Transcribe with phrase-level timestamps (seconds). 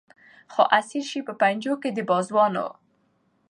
[0.53, 2.67] خو اسیر سي په پنجو کي د بازانو